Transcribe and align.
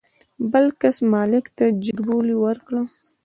بل 0.51 0.65
کس 0.81 0.97
مالک 1.13 1.45
ته 1.57 1.65
جګ 1.83 1.97
بولي 2.07 2.35
ورکړه. 2.43 2.81